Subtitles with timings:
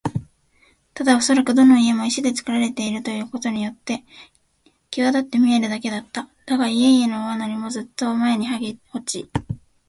[0.95, 4.03] ただおそらくどの家も石でつくられているということによって
[4.89, 6.27] きわだって見えるだけだった。
[6.47, 9.29] だが、家々の上塗りもずっと前にはげ落ち、